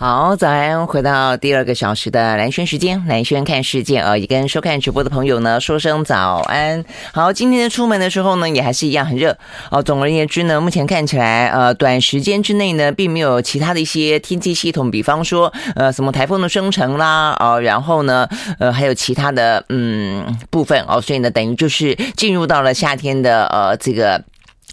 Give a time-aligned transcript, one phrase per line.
[0.00, 0.86] 好，早安！
[0.86, 6.84] 回到第二个小时的蓝轩时间，蓝轩看世界啊，也跟收看直播的朋友呢说声早安。
[7.12, 9.36] 好，今天的出门的时候呢，也还是一样很热
[9.72, 9.82] 哦。
[9.82, 18.28] 总而言之呢，目前看起来，呃，短时间之内呢，并没有其他的一些天气系统，比方说，呃，什么台风的生成啦，哦，然后呢，
[18.60, 24.22] 呃，还有其他的嗯部分哦，所以呢，等于就是进入到了夏天的呃这个。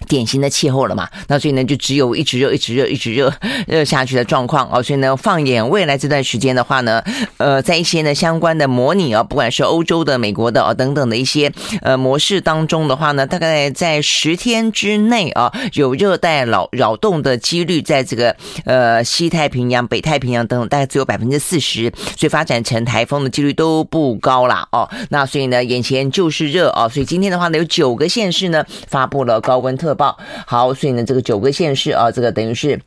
[0.07, 3.33] 典型的气候了嘛，那所以呢，就只有一直热、一直热、一直热
[3.65, 4.83] 热 下去的状况哦。
[4.83, 7.01] 所以呢，放眼未来这段时间的话呢，
[7.37, 11.51] 呃，在一些呢相关的模拟啊，不管是欧洲的、美国的啊等等的一些
[11.81, 24.87] 呃模式当中的话呢，大概在十天之内啊，有热带扰扰动的几率，在这个呃西太平洋、北太平洋等等，大概只有百分之四十，所以发展成台风的几率都不高啦哦。
[25.09, 32.81] 那所以呢，眼前就是热啊，所以今天的话呢，有九个县市呢发布了高温特报，好，所以呢，这个九个县市啊，这个等于是。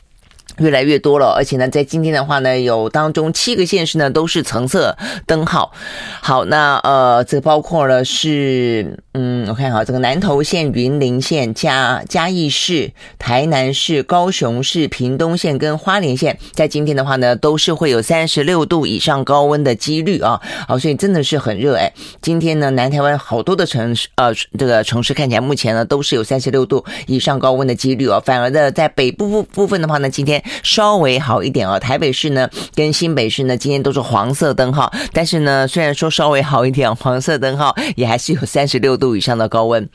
[0.57, 5.73] 越来越多了，而且呢，在今天的话呢，有当中七个县市呢都是橙色灯号。
[6.20, 20.41] 好，那呃，这包括了是，嗯，我看好这个南投县、云林县、嘉嘉义市、台南市、高雄市、屏东县跟花莲县，在今天的话呢，都是会有三十六度以上高温的几率啊。
[20.67, 21.92] 好，所以真的是很热哎。
[22.20, 28.20] 今天呢，南台湾好多的城市，呃，这个城市看起来目前呢都是有三十六度以上高温的几率哦。
[28.27, 30.38] 反而的在北部部部分的话呢，今天。
[30.62, 39.89] 稍微好一点哦，台北市呢跟新北市呢今天都是黄色灯号，但是呢虽然说稍微好一点，黄色灯号也还是有三十六度以上的高温。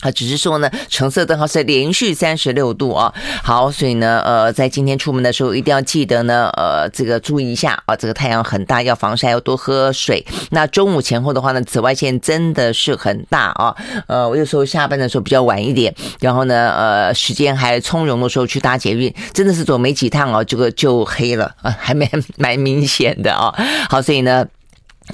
[0.00, 3.12] 啊，只是说呢，橙色灯号是连续三十六度啊。
[3.42, 10.24] 好，所以呢，呃，在今天出门的时候一定要记得呢，呃，这个注意一下啊，这个太阳很大，要防晒，要多喝水。
[10.50, 13.74] 那中午前后的话呢，紫外线真的是很大啊。
[14.06, 23.54] 呃，我有时候下班的时候比较晚一点，然后呢，呃，时间还从容的时候去搭捷运，真的是走没几趟哦，这个就黑了啊，还蛮蛮明显的啊。
[23.88, 24.44] 好，所以呢。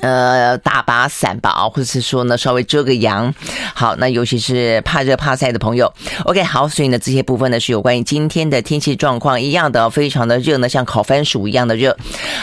[0.00, 3.34] 呃，打把伞吧啊，或者是说呢，稍微遮个阳。
[3.74, 5.92] 好，那尤其是怕热怕晒的朋友
[6.24, 11.96] ，OK，好，所以呢，这些部分呢是有关于今天的天气状况一样的，非常的热呢，像烤番薯一样的热。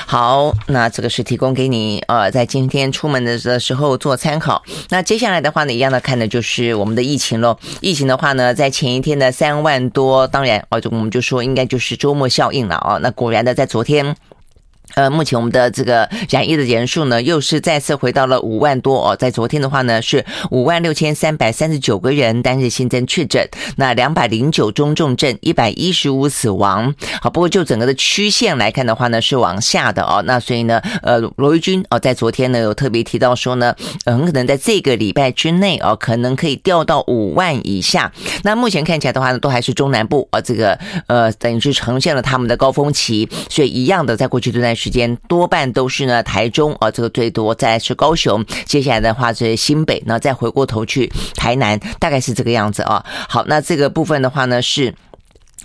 [0.05, 4.61] 好，那这个是提供给你呃，在今天出门的的时候做参考。
[4.89, 7.57] 那接下来的话呢，一样的看的就是我们的疫情喽。
[7.79, 12.99] 疫情的话呢，在前一天的三万多，当然哦，就我们就说应该就是周末效应了哦。
[13.01, 14.15] 那果然的，在昨天。
[14.95, 19.15] 呃，目前我们的这个染疫的人数呢，又是再次回到了五万多哦。
[19.15, 26.93] 在昨天的话呢，是五万六千三百三十九个人单日新增确诊，那两百零九中重症，一百一十五死亡。
[27.21, 30.23] 好，不过就整个的曲线来看的话呢，是往下的哦。
[30.25, 38.11] 那所以呢，呃，罗玉军哦，在昨天呢有特别提到说呢，很可能在这个礼拜之内哦，可能可以掉到五万以下。
[38.43, 53.03] 那目前看起来的话呢，都还是中南部啊，这个呃，等于是呈现了他们的高峰期，所以一样的，在过去这段时间多半都是呢，台中啊，这个最多，再来是高雄，接下来的话是新北，那再回过头去台南，大概是这个样子啊。
[53.27, 54.93] 好，那这个部分的话呢，是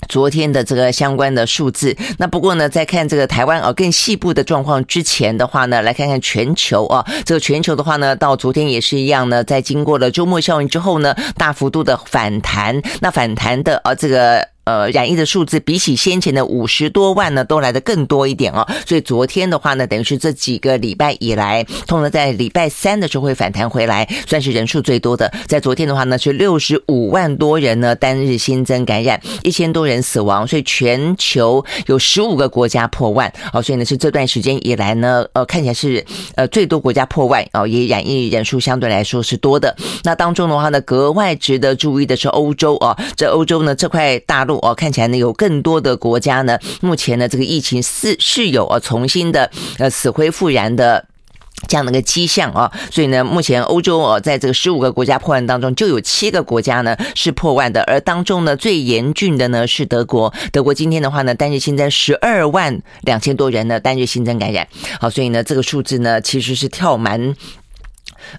[0.09, 1.97] 昨天的这个相关的数字。
[2.19, 14.52] 那不过呢，在看这个台湾啊更细部的状况之前的话呢，来看看全球啊，这个全球的话呢，到昨天也是一样呢，在经过了周末效应之后呢，大幅度的反弹，那反弹的啊这个。
[14.72, 18.66] 呃，染疫的数字比起先前的五十多万呢，都来得更多一点哦。
[18.87, 25.31] 所以昨天的话呢，等于是这几个礼拜以来，通常在礼拜三的时候会反弹回来，算是人数最多的。
[25.47, 33.61] 在昨天的话呢，是六十五万多人呢单日新增感染，一千多人死亡，所以全球有十五个国家破万哦。
[33.61, 36.03] 所以呢，是这段时间以来呢，呃，看起来是
[36.34, 39.77] 呃最多国家破万哦，也染疫人数相对来说是多的。
[40.03, 44.62] 那当中的话呢，格外值得注意的是欧洲哦，这欧洲呢这块大陆。
[44.62, 51.05] 哦，看起来呢有更多的国家呢，目前呢这个疫情是是有啊重新的呃死灰复燃的
[51.69, 64.67] 这样的一个迹象啊，所以呢目前欧洲哦在这个十五个国家破万当中，就有七个国家呢是破万的，而当中呢最严峻的呢是德国，德国今天的话呢单日新增十二万两千多人呢单日新增感染，
[65.00, 67.35] 好，所以呢这个数字呢其实是跳蛮。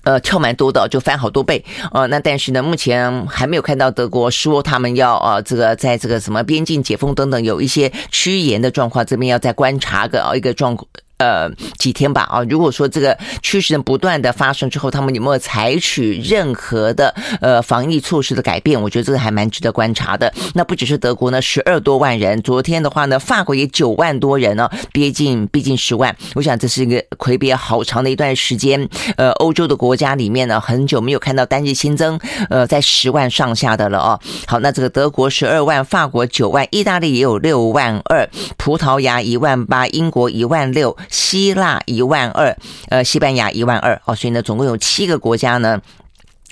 [0.03, 1.63] 呃，跳蛮多的，就翻好多倍。
[1.91, 10.75] 呃，那但是呢，目前还没有看到德国说他们要呃，这个在这个什么边境解封等等有一些趋严的状况，这边要再观察个一个状
[11.17, 12.43] 呃几天吧啊。
[12.49, 18.81] 如果说这个趋势不断的发生之后，他们有没有采取任何的呃防疫措施的改变？
[18.81, 20.31] 我觉得这个还蛮值得观察的。
[20.53, 26.15] 那不只是德国呢，十二多万人，昨天的话呢，法国也九万多人呢，接近逼近十万。
[26.35, 28.87] 我想这是一个魁别好长的一段时间，
[29.17, 32.19] 呃，欧洲的国家里面呢，很久没有看到单日新增
[32.49, 34.19] 呃在十万上下的了哦。
[34.45, 38.27] 好，那这个德国十二万，法国九万，意大利也有六万二，
[38.57, 42.55] 葡萄牙一万八，英国一万六，希腊一万二，
[42.89, 45.81] 呃，西班牙一万二哦，所以呢，总共有七个国家呢。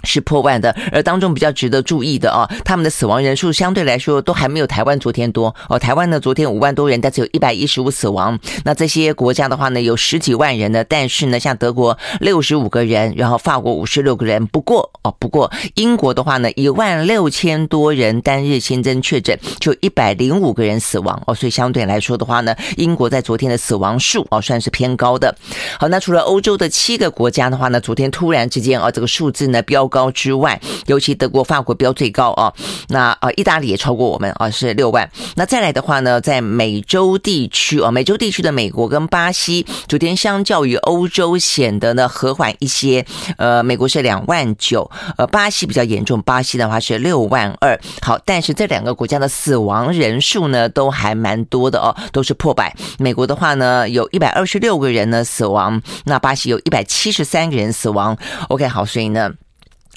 [0.04, 5.78] 是破万的，而当中比较值得注意的哦，他们的死亡人数相对来说都还没有台湾昨天多哦。
[5.78, 8.40] 台湾呢，昨天五万多人，但只有一百一十五死亡。
[8.66, 14.48] 那这些国家的话呢，有十几万人的，但是呢，像德国六十五个人，然后法国五十六个人。
[14.48, 21.36] 不过哦，不过英国的话呢，一万六千多人单日新增确诊，就一百零五个人死亡哦。
[21.36, 25.36] 所以相对来说的话呢，英国在昨天的死亡数哦算是偏高的。
[25.80, 29.91] 好，那除了欧洲的七个国家的话呢，昨天突然之间哦，这个数字呢飙。
[29.92, 32.52] 高之外，尤其德国、法国标最高啊，
[32.88, 35.08] 那啊，意大利也超过我们啊，是六万。
[35.36, 43.06] 那再来的话呢，在美洲地区啊，美洲地区的美国跟巴西，昨天相较于欧洲显得呢和缓一些。
[43.38, 47.78] 呃，美国是两万九，呃，巴西比较严重，巴西的话是六万二。
[48.02, 52.74] 好，但是这两个国家的死亡人数呢，都还蛮多的哦，都是破百。
[52.98, 58.18] 美国的话呢，有一百二十六个人呢死亡，那巴西有一百七十三个人死亡。
[58.50, 59.32] OK，好，所以呢。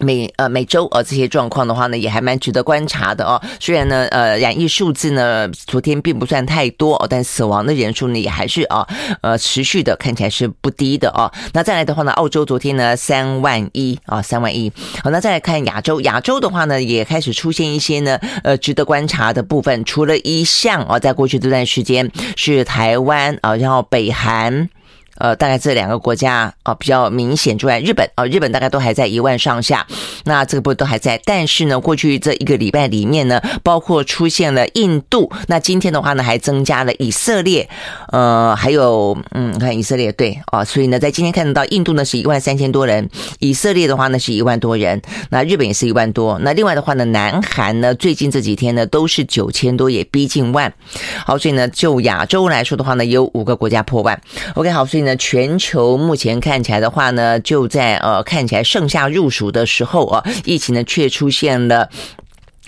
[0.01, 3.41] 每呃每周呃这些状况的话呢，也还蛮值得观察的哦。
[3.61, 8.87] 虽然呢呃染疫数字呢昨天并不算太多哦，但死亡的人数呢也还是啊
[9.21, 11.31] 呃持续的看起来是不低的哦。
[11.53, 14.73] 那再来的话呢，澳洲昨天呢三万一啊三万一。
[15.03, 19.85] 好，那再来看亚洲，亚洲的话呢也开始出现一些呢呃值得观察的部分。
[19.85, 24.69] 除了一项啊，在过去这段时间是台湾啊，然后北韩。
[25.19, 29.87] 呃，大概这两个国家啊比较明显之外，日本啊，日本大概都还在一万上下，
[30.25, 31.21] 那这个部分都还在。
[31.25, 37.69] 但是呢，过去这一个礼拜里面呢，包括出现了印度，那今天的话呢，还增加了以色列，
[38.09, 43.09] 呃，还有嗯，看以色列对啊，所以呢，在今天看得到印度呢是一万三千多人，
[43.39, 45.01] 以色列的话呢是一万多人，
[45.31, 46.41] 那日本也是一万多。
[46.41, 50.73] 那另外的话呢，南韩呢最近这几天呢都是九千多，也逼近万。
[51.25, 54.21] 好，所以呢，就亚洲来说的话呢，有五个国家破万。
[54.55, 55.04] OK，好，所以。
[55.05, 61.89] 那全球目前看起来的话呢，就在呃看起来盛夏入暑的时候啊，疫情呢却出现了。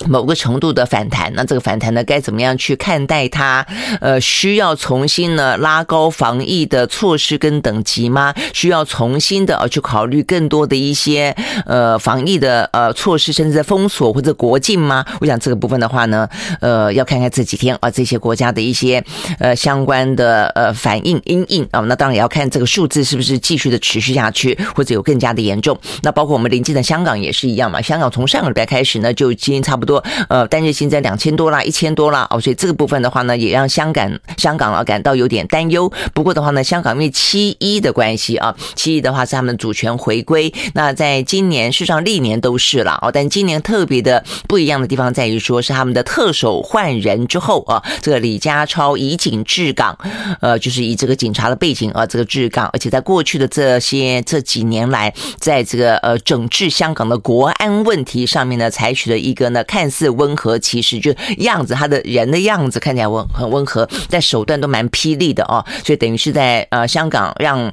[0.04, 3.66] 某个程度的反弹，那这个反弹呢，该怎么样去看待它？
[4.00, 8.34] 呃，需要重新呢拉高防疫的措施跟等级吗？
[8.52, 11.34] 需要重新的呃去考虑更多的一些
[11.64, 15.02] 呃防疫的呃措施，甚至在封锁或者国境吗？
[15.20, 16.28] 我想这个部分的话呢，
[16.60, 19.02] 呃，要看看这几天啊这些国家的一些
[19.38, 25.78] 呃相关的呃反应因应啊，那当然也要看这个数字是不是继续的持续下去，或者有更加的严重。
[26.02, 29.85] 那包括我们邻近的香港也是一样嘛，香港从上个礼拜开始呢，就已经差不。
[29.86, 35.90] 多呃，单日新增两千多啦，一千多啦哦，所以这个部分的话呢，也让香港香港啊感到有点担忧。
[36.12, 40.52] 不过的话呢，香港因为七一的关系啊，七一的话是他们主权回归。
[40.74, 49.96] 那在今年，事实上历年都是了哦，但今年特别的不一样的地方在于，说是他们的特首换人之后啊，这个李家超以警治港，
[50.40, 59.62] 呃，就是以这个警察的背景啊，这个治港，而且在过去的这些这几年来，在这个呃整治香港的国安问题上面呢，采取了一个呢。
[59.76, 67.70] 看似温和，其实就样子，他的人的样子看起来温很温和，但手段都蛮霹雳的哦，所以等于是在呃香港让。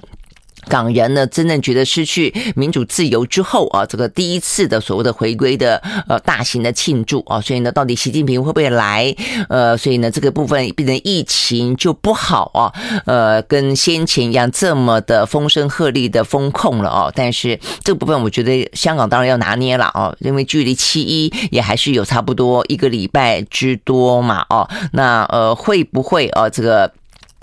[0.68, 9.15] 港人呢，真正觉得失去民主自由之后啊，这个第一次的所谓的回归的呃大型的庆祝啊，所以呢，到底习近平会不会来？
[9.50, 12.74] 呃，所以呢，这个部分变成疫情就不好啊，
[13.06, 17.11] 呃，跟先前一样这么的风声鹤唳的风控了哦。
[17.16, 24.68] 但是这个部分，我觉得香港当然要拿捏了哦，因为距离七一也还是有差不多一个礼拜之多嘛哦。
[24.94, 26.92] 那呃，会不会啊这个？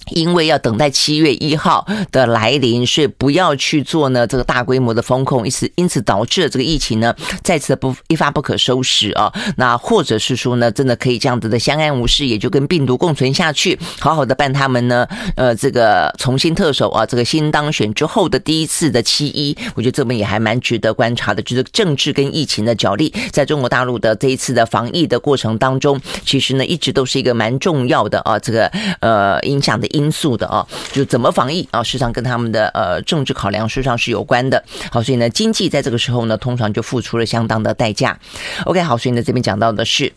[0.09, 9.33] 因为要等待七月一号的来临，所以不要去做呢这个大规模的封控，因此因此导致了这个疫情呢再次的不一发不可收拾啊。
[9.57, 28.67] 那或者是说呢，真的可以这样子的相安无事，也就跟病毒共存下去，好好的办他们呢呃这个重新特首啊，这个新当选之后的第一次的七一，我觉得这边也还蛮值得观察的，就是政治跟疫情的角力，在中国大陆的这一次的防疫的过程当中，其实呢一直都是一个蛮重要的啊这个
[29.01, 30.11] 呃影响的因。
[30.11, 34.63] 素的啊，就怎么防疫啊，事实上跟他们的呃政治考量事实上是有关的。
[34.91, 38.19] 好，所以呢，经济在这个时候呢，通常就付出了相当的代价。
[38.65, 40.13] OK，好，所以呢，这边讲到的是。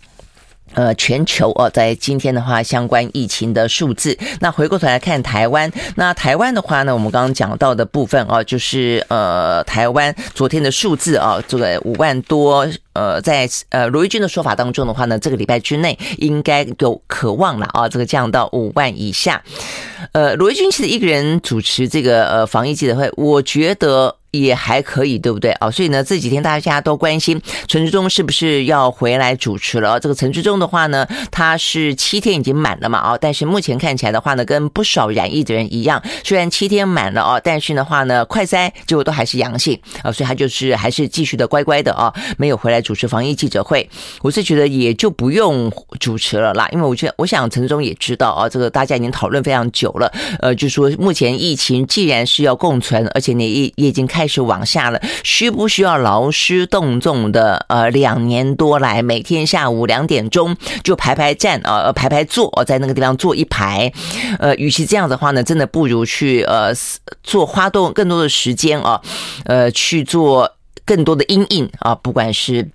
[0.74, 4.18] 呃，全球哦，在今天的话，相关疫情的数字。
[4.40, 12.68] 那回过头来看台湾，那台湾的话呢，我们刚刚讲到的部分哦，就是呃，台湾昨天的数字啊，这个五万多。
[12.94, 19.44] 呃，在呃罗一钧的说法当中的话呢，这个礼拜之内应该有可望了啊，这个降到五万以下。
[20.12, 24.18] 呃，罗一钧其实一个人主持这个呃防疫记者会，我觉得。
[24.34, 25.70] 也还可以，对不对啊？
[25.70, 30.00] 所以呢，这几天大家都关心陈志忠是不是要回来主持了。
[30.00, 43.90] 这个陈志忠的话呢，他是七天已经满了嘛啊，但是目前看起来的话呢，跟不少染疫的人一样，虽然七天满了啊，但是的话呢，快筛结果都还是阳性啊，所以他就是还是继续的乖乖的啊，没有回来主持防疫记者会。
[44.22, 45.72] 我是觉得也就不用
[46.02, 50.12] 主持了啦，因为我觉得我想陈忠也知道啊，这个大家已经讨论非常久了，
[50.42, 54.28] 呃，就说目前疫情既然是要共存，而且你也也已经开。
[54.34, 57.64] 始往下了，需不需要劳师动众的？
[57.70, 63.94] 呃，两年多来，每天下午两点钟就排排站啊，呃，排排坐，在那个地方坐一排。
[64.40, 66.74] 呃，与其这样的话呢，真的不如去呃
[67.22, 69.00] 做花多更多的时间啊，
[69.46, 70.50] 呃，去做
[70.86, 72.70] 更多的阴影啊，不管是。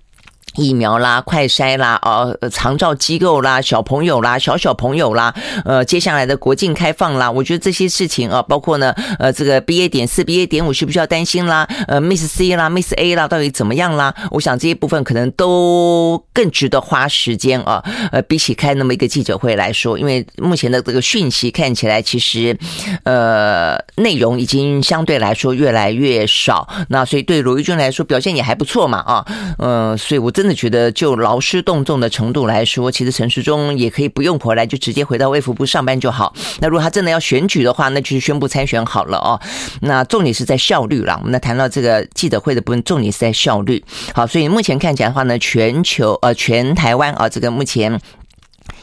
[0.55, 11.67] 疫苗啦，快筛啦，呃、哦，长照机构啦，小朋友啦，小小朋友啦，呃，接下来的国境开放啦，我觉得这些事情啊，包括呢，呃，这个 BA 点四、BA 点五需不需要担心啦？
[11.87, 14.13] 呃，Miss C 啦，Miss A 啦，到底怎么样啦？
[14.31, 22.57] 我想这些部分可能都更值得花时间啊，呃，比起开那么一个记者会来说，因为目前的这个讯息看起来其实，
[23.03, 29.25] 呃，内容已经相对来说越来越少，那所以对罗一钧来说表现也还不错嘛，啊，
[29.59, 30.33] 嗯、呃，所以我。
[30.39, 36.33] 真的觉得，就劳师动众的程度来说，其实陈时中也可以不用回来，就直接回到卫福部上班就好。
[36.61, 39.37] 那如果他真的要选举的话，那就是宣布参选好了哦。
[39.81, 41.17] 那重点是在效率啦。
[41.19, 43.83] 我们来谈到这个记者会的部分，重点是在效率。
[44.13, 47.99] 好，所以目前看起来的话呢，全球呃全台湾啊，这个目前。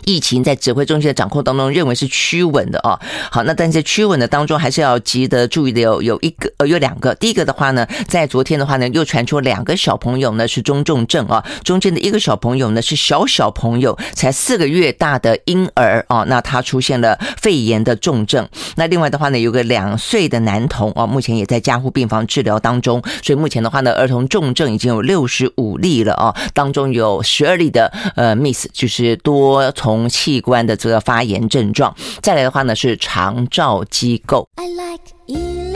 [0.07, 2.99] 疫情在指挥中心的掌控当中，认为是趋稳的哦。
[3.29, 7.13] 好，那但是趋稳的当中，还是要值得注意的有有一个呃有两个。
[7.17, 18.49] 第一个的话呢，在昨天的话呢，又传出两个小朋友呢是中重症啊，中间的一个小朋友呢是小小朋友，才四个月大的婴儿啊，那他出现了肺炎的重症。
[18.77, 23.03] 那另外的话呢，有个两岁的男童啊，目前也在加护病房治疗当中。
[23.25, 29.96] 所以目前的话呢，儿童重症已经有六十五例了啊，当中有十二例的呃 miss，就是多从。
[30.09, 34.49] 器官的这个发炎症状，再来的话呢是肠照机构。
[34.57, 35.76] I like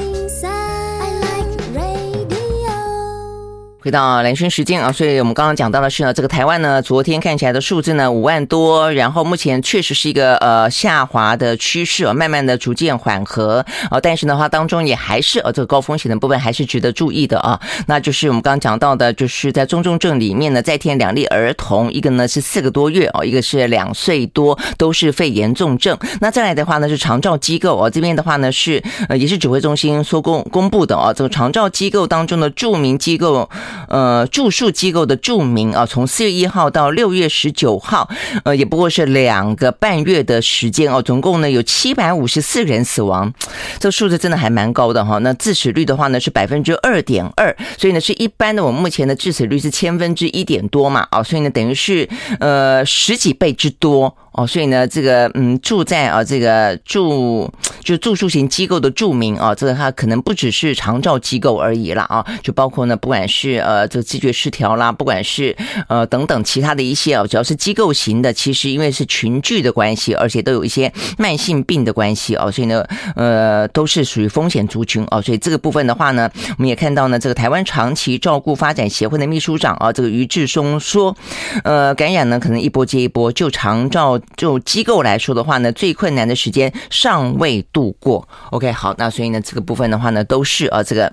[3.82, 25.96] 回到蓝轩时间啊，所以我们刚刚讲到的是呢，这个台湾呢，昨天看起来的数字呢五万多，然后目前确实是一个呃下滑的趋势，慢慢的逐渐缓和啊，但是的话当中也还是呃这个高风险的部分还是值得注意的啊，那就是我们刚刚讲到的，就是在中重症里面呢，再添两例儿童，一个呢是四个多月哦，一个是两岁多，都是肺炎重症。
[26.20, 33.48] 那再来的话呢是长照机构哦，这边的话呢是呃也是指挥中心所公公布的啊，这个长照机构当中的著名机构。
[33.88, 38.08] 呃，住宿机构的住民啊，从四月一号到六月十九号，
[38.44, 43.32] 呃，也不过是两个半月的时间哦，总共呢有七百五十四人死亡，
[43.78, 45.18] 这数字真的还蛮高的哈。
[45.18, 52.08] 那致死率的话呢是百分之二点二，所以呢是一般的，我们目前的致死率是千分之一点多嘛，啊，所以呢等于是
[52.38, 54.16] 呃十几倍之多。
[54.32, 65.56] 哦，所以呢，这个嗯，住在啊，这个住就住宿型机构的住民啊，这个他可能不只是长照机构而已啦啊，就包括呢，不管是呃这个知觉失调啦，不管是
[65.88, 81.16] 呃等等其他的一些啊，只要是机构型的，其实因为是群聚的关系，而且都有一些慢性病的关系啊，所以呢，呃，都是属于风险族群啊，所以这个部分的话呢，我们也看到呢，这个台湾长期照顾发展协会的秘书长啊，这个于志松说，
[81.64, 84.19] 呃，感染呢可能一波接一波，就长照。
[84.36, 88.28] 就机构来说的话呢，最困难的时间尚未度过。
[88.50, 91.12] OK，好，那所以呢，这个部分的话呢，都是呃，这个。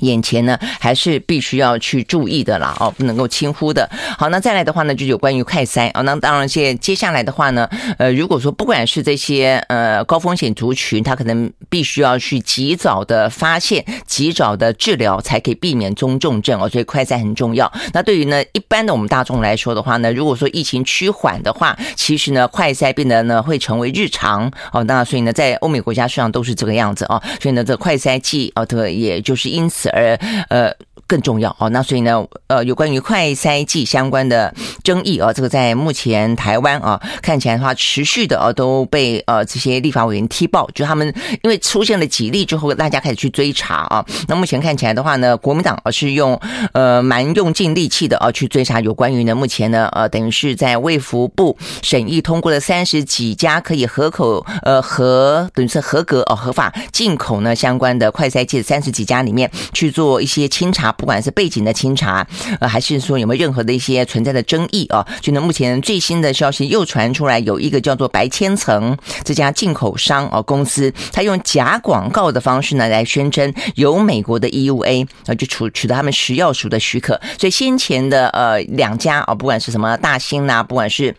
[0.00, 3.88] 眼前呢，还是必须要去注意的啦，哦，不能够轻忽的。
[4.18, 6.00] 好，那再来的话呢，就有关于快筛啊。
[6.02, 16.68] 那当然，接接下来的话呢，呃，如果说不管是这些呃高风险族群，他可能必须要去及早的发现、及早的治疗，才可以避免中重症哦。
[16.68, 17.72] 所以快筛很重要。
[17.92, 24.82] 那对于呢一般的我们大众来说的话呢，如果说疫情趋缓的话，其实呢快筛变得呢会成为日常哦。
[24.84, 27.22] 那所以呢，在欧美国家实际上都是这个样子哦。
[27.40, 29.83] 所以呢，这快筛剂哦，这个也就是因此。
[29.90, 30.16] 而
[30.48, 30.74] 呃，
[31.06, 31.68] 更重要哦。
[31.70, 41.06] 那所以呢，呃，有关于快筛剂相关的争议啊，这个在目前台湾啊看起来的话，持续的啊都被呃这些立法委员踢爆，就他们
[41.42, 44.04] 因为出现了几例之后，大家开始去追查啊。
[44.28, 46.38] 那目前看起来的话呢，国民党啊是用
[46.72, 62.26] 呃蛮用尽力气的啊去追查有关于呢目前呢呃等于是在卫福部审议通过的三十几家可以合口呃合等于是合格哦合法进口呢相关的快筛剂三十几家里面去做一些清查，不管是背景的清查，
[62.60, 65.06] 呃还是说有没有任何的一些存在的争议啊？
[65.20, 81.14] 就呢目前最新的消息又传出来，有一个叫做白千层这家进口商哦公司，他用假广告的方式呢来宣称有美国的 EUA 啊，就取取得他们食药署的许可，所以先前的呃两家啊，不管是什么大兴呐，不管是。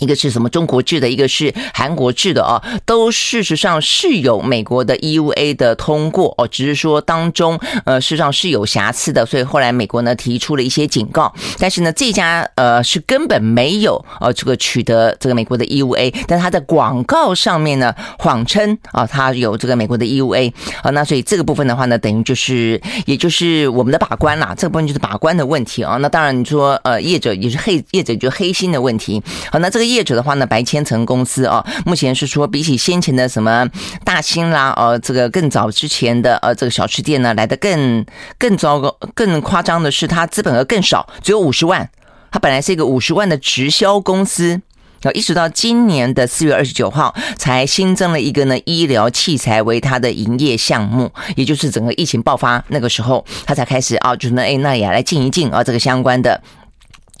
[0.00, 11.32] 一个是什么中国制的，一个是韩国制的哦，都事实上是有美国的 EUA 的通过哦，只是说当中呃事实上是有瑕疵的，所以后来美国呢提出了一些警告。
[11.58, 20.52] 但是呢这家呃是根本没有呃这个取得这个美国的 EUA，但它在广告上面呢谎称啊它有这个美国的 EUA
[20.82, 25.96] 啊，那所以这个部分的话呢等于就是也就是我们的把关啦，这个部分就是把关的问题啊。
[25.96, 29.87] 那当然你说呃业者也是黑业者就黑心的问题，好那这个。
[29.94, 33.68] 业者的话呢，白千层公司哦，目前是说比起先前的什么
[34.04, 38.04] 大兴啦，呃，这个更早之前的呃这个小吃店呢，来的更
[38.38, 41.88] 更糟糕、更夸张的是，它资本额更少，只有五十万。
[42.30, 44.60] 它本来是一个五十万的直销公司，
[45.00, 56.38] 要一直到今年的四月二十九号才新增了一个呢医疗器材为它的营业项目，也就是整个疫情爆发那个时候，它才开始啊，就是呢，哎，那也来进一进啊，这个相关的。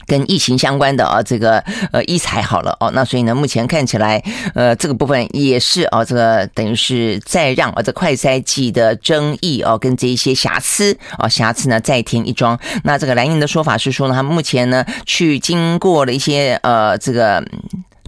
[0.08, 1.62] 跟疫情相关的啊，这个
[1.92, 4.20] 呃医材好了哦，那所以呢，目前看起来
[4.54, 12.58] 呃这个部分也是啊，这个等于是再让啊这快筛剂的争议哦，跟这一些瑕疵啊瑕疵呢再添一桩。
[12.82, 17.44] 那这个蓝营的说法是说呢，他目前呢去经过了一些呃这个。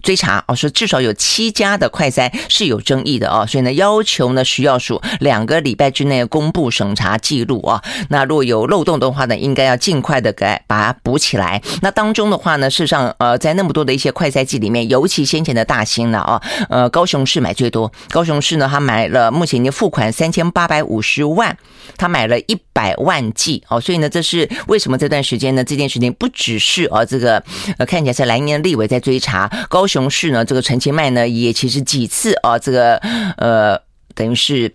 [0.01, 7.81] 追查哦，说至少有七家的快筛是有争议的哦，所以呢，要求呢食药署两个礼拜之内公布审查记录啊。
[8.09, 11.61] 那如果有漏洞的话呢，应该要尽快的给把它补起来。
[11.81, 17.91] 那当中的话呢，事实上呃，在那么多的一些快筛剂里面，尤其先前的大兴了啊，呃，高雄市买最多。
[18.09, 21.55] 高雄市呢，他买了目前已经付款三千八百五十万，
[21.97, 23.79] 他买了一百万剂哦。
[23.79, 25.63] 所以呢，这是为什么这段时间呢？
[25.63, 27.43] 这件事情不只是啊，这个
[27.77, 29.85] 呃，看起来是蓝营立委在追查高。
[29.91, 32.95] 熊市呢，这个陈其迈呢，也其实几次啊，这个
[33.37, 33.77] 呃，
[34.15, 34.73] 等于是。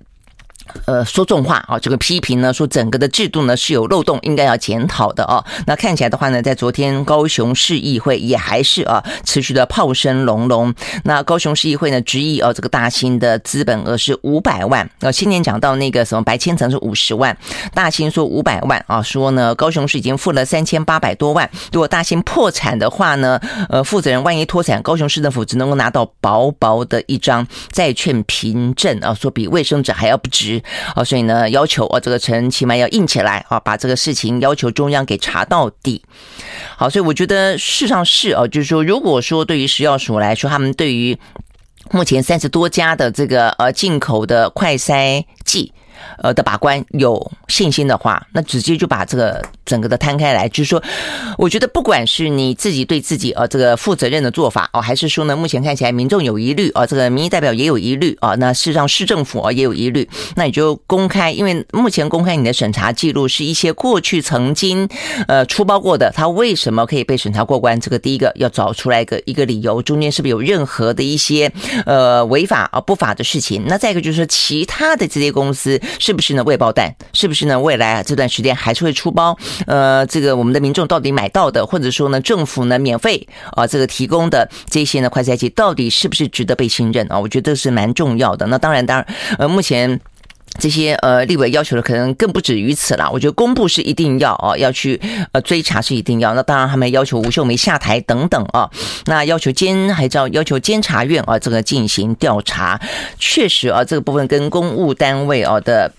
[0.84, 5.44] 呃，说重话啊，这个批评呢，说整个的制度呢是有漏洞，应该要检讨的哦。
[5.66, 10.74] 那看起来的话呢，在昨天高雄市议会也还是啊持续的炮声隆隆。
[11.04, 14.88] 那高雄市议会呢，质疑啊，这个大兴的资本额是五百万。
[15.00, 17.36] 呃，先前讲到那个什么白千层是五十万，
[17.74, 21.48] 大兴说五百万啊，说呢高雄市已经付了三千八百多万。
[21.72, 30.62] 如果大兴破产的话呢，呃，负责人万一脱产，高雄市政府只能够拿到薄薄的一张债券凭证啊，说比卫生纸还要不值。
[30.94, 36.02] 哦，所以呢，要求啊，这个城起码要硬起来啊，把这个事情要求中央给查到底。
[36.76, 41.18] 好，所以我觉得事上是哦，就是说，如果说对于食药署来说，他们对于
[41.90, 45.72] 目前三十多家的这个呃进口的快筛剂。
[46.18, 50.82] 呃的把关有信心的话，那直接就把这个整个的摊开来，就是说，
[51.38, 64.88] 我觉得不管是你自己对自己呃这个负责任的做法哦，还是说呢，目前看起来民众有疑虑啊，这个民意代表也有疑虑啊，那事实上市政府啊也有疑虑，那你就公开，因为目前公开你的审查记录是一些过去曾经
[65.28, 67.78] 呃出包过的，他为什么可以被审查过关？
[67.80, 71.50] 这个第一个要找出来一个一个理由，中间是不是有任何的一些
[71.84, 73.64] 呃违法啊不法的事情？
[73.66, 75.80] 那再一个就是说其他的这些公司。
[75.98, 76.44] 是不是呢？
[76.44, 76.94] 未爆弹？
[77.12, 77.58] 是不是呢？
[77.58, 79.36] 未来啊，这段时间还是会出包？
[79.66, 87.18] 呃，这个我们的民众到底买到的，或者说呢，政府呢免费啊，这个提供的这些呢快筛剂，到底是不是值得被信任啊？
[87.18, 88.46] 我觉得是蛮重要的。
[88.46, 89.06] 那当然，当然，
[89.38, 90.00] 呃，目前
[90.58, 93.08] 这些呃立委要求的可能更不止于此啦。
[93.10, 95.00] 我觉得公布是一定要啊，要去
[95.32, 96.34] 呃追查是一定要。
[96.34, 98.70] 那当然，他们要求吴秀梅下台等等啊，
[99.06, 102.80] 那要求监还叫要求监察院啊，这个进行调查。
[103.18, 105.92] 确实啊，这个部分跟公务单位啊的。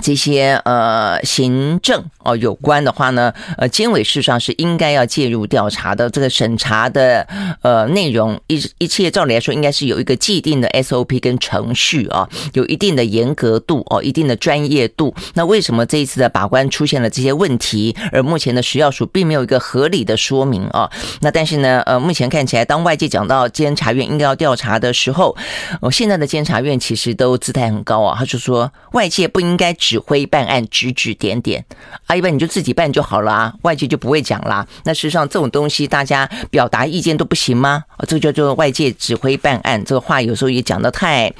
[0.00, 6.08] 这些呃行政哦有关的话呢，呃监委事实上是应该要介入调查的。
[6.10, 7.26] 这个审查的
[7.62, 15.14] 呃内容一一切照理来说应该是有一个既定的 SOP 跟程序啊，有一定的严格度哦，一定的专业度。
[15.34, 20.90] 那为什么这一次的把关出现了这些问题，而目前的食药署并没有一个合理的说明啊？
[21.20, 25.36] 那但是呢，呃目前看起来，当外界讲到监察院应该要调查的时候，
[25.80, 29.72] 哦现在的监察院其实都姿态很高啊，他就说外界不应该。
[29.82, 31.64] 指挥办案，指指点点
[32.12, 32.16] 啊！
[32.16, 34.66] 一般你就自己办就好了啊，外界就不会讲啦。
[34.84, 37.84] 那事实上这种东西大家表达意见都不行吗？
[37.96, 41.32] 啊，这个叫做外界指挥办案，这个话有时候也讲的太。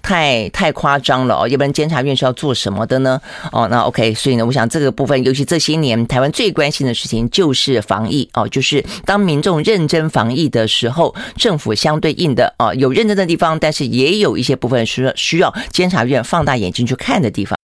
[0.00, 3.20] 太太夸张了哦，要不然监察院是要做什么的呢？
[3.52, 17.58] 哦，那 OK，所以呢，我想这个部分，尤其这些年台湾最关心的事情就是防疫哦，就是当民众认真防疫的时候，政府相对应的哦，有认真的地方，但是也有一些部分是需要监察院放大眼睛去看的地方。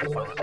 [0.00, 0.39] the phone.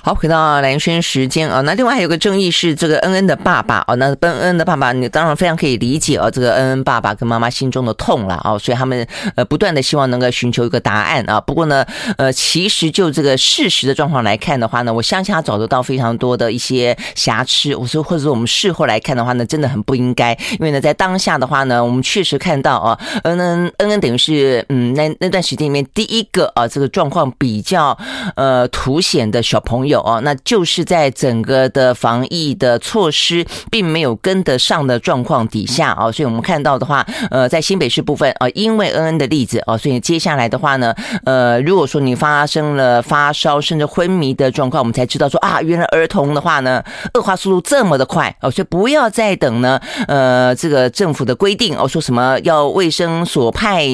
[0.00, 11.40] 好，回到男生时间啊，那另外还有个争议是这个恩恩的爸爸啊，那恩恩的爸爸，你当然非常可以理解啊，这个恩恩爸爸跟妈妈心中的痛了啊，所以他们呃不断的希望能够寻求一个答案啊。
[11.40, 11.84] 不过呢，
[12.16, 17.74] 呃，其实就这个事实的状况来看的话呢，我相信他找得到非常多的一些瑕疵。
[17.74, 27.98] 我说，或者说我们事后来看的话呢，真的很不应该，因为呢，在当下的话呢，我们确实看到啊，恩恩恩恩等于是嗯，那那段时间里面第一个啊，这个状况比较
[28.36, 29.87] 呃凸显的小朋友。
[29.88, 53.86] 有哦，那就是在整个的防疫的措施并没有跟得上的状况底下啊，所以我们看到的话，呃，在新北市部分啊，因为恩恩的例子啊，所以接下来的话呢，呃，如果说你发生了发烧甚至昏迷的状况，我们才知道说啊，原来儿童的话呢，恶化速度这么的快哦，所以不要再等呢，呃，这个政府的规定哦，说什么要卫生所派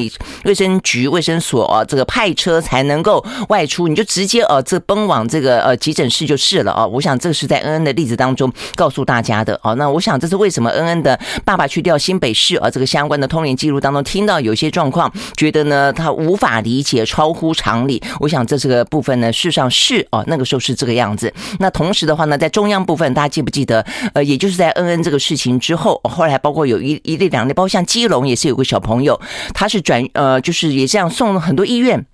[0.45, 5.77] 卫生局卫生所啊，这个派车才能够外出，你就直接呃，这奔往这个呃。
[5.85, 6.87] 急诊室就是了啊！
[6.87, 9.75] 我想这是在恩恩的例子当中告诉大家的啊。
[9.75, 12.71] 那我想这是为什么恩恩的爸爸去调新北市啊？
[12.71, 18.03] 这个相关的通联记录当中听到有些状况，觉得呢他无法理解，超乎常理。
[18.19, 21.31] 我想这是个部分呢，事实上是哦，那个时候是这个样子。
[21.59, 23.85] 那同时的话呢，在中央部分，大家记不记得？
[24.15, 29.21] 呃，也就是在恩恩这个事情之后，后来包括有一一例两例，包括像基隆也是有个小朋友，
[29.53, 32.07] 他是转呃，就是也这样送了很多医院。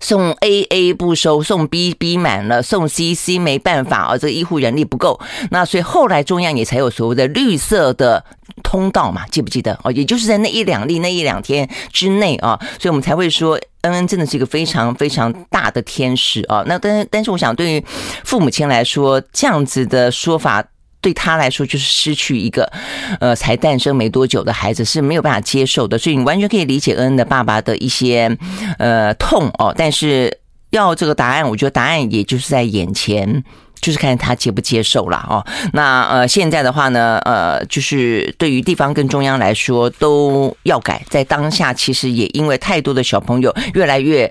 [0.00, 5.20] 送 A A 不收，送 B B 满了，送 C C 没办法啊，这个医护人力不够。
[5.50, 8.24] 那所以后来中央也才有所谓的绿色的
[8.62, 9.92] 通道嘛，记不记得哦？
[9.92, 16.62] 也就是在那一两例、那一两天之内啊，所以我们才会说恩恩真的是一个非常非常大的天使啊。
[16.66, 17.84] 那但但是我想，对于
[18.24, 20.64] 父母亲来说，这样子的说法。
[21.08, 22.70] 对他来说，就是失去一个，
[23.18, 28.36] 呃，才诞生没多久的孩子是没有办法接受的，所以你完全可以理解恩恩的爸爸的一些，
[28.76, 29.74] 呃，痛哦。
[29.74, 33.42] 但是要这个答案，我觉得答案也就是在眼前，
[33.80, 35.42] 就是看他接不接受了哦。
[35.72, 44.30] 那呃，现在的话呢，呃，就是对于地方跟中央来说都要改，在当下其实也因为太多的小朋友越来越。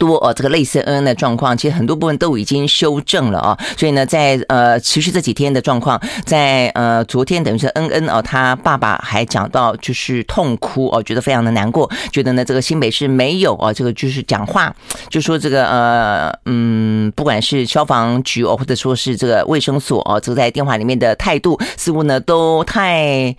[0.00, 3.58] 多哦，这个类似恩恩的状况，其实很多部分都已经修正了啊。
[3.76, 14.74] 所以呢，在呃持续这几天的状况，在呃昨天等于是恩恩哦，他爸爸还讲到就是痛哭哦，觉得非常的难过，觉得呢这个新北市没有啊，这个就是讲话
[15.10, 23.36] 就说这个呃嗯，不管是消防局哦，或者说是这个卫生所哦，这个在电话里面的态度似乎呢都太。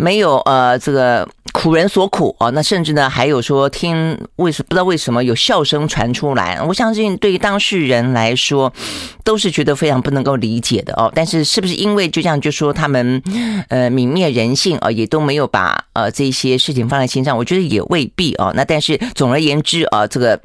[0.00, 8.72] 没有呃，这个苦人所苦啊，那甚至呢还有说听为什不知道为什么有笑声传出来，我相信对于当事人来说
[9.24, 11.10] 都是觉得非常不能够理解的哦。
[11.12, 13.20] 但是是不是因为就这样就说他们
[13.70, 17.36] 呃泯灭人性啊，也都没有把呃这些事情放在心上？
[17.36, 18.52] 我觉得也未必哦。
[18.54, 20.40] 那但是总而言之啊，这个。